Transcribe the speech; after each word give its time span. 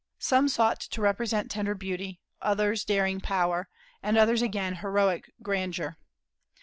"Some 0.17 0.47
sought 0.47 0.79
to 0.79 0.99
represent 0.99 1.51
tender 1.51 1.75
beauty, 1.75 2.19
others 2.41 2.83
daring 2.83 3.21
power, 3.21 3.69
and 4.01 4.17
others 4.17 4.41
again 4.41 4.77
heroic 4.77 5.31
grandeur." 5.43 5.95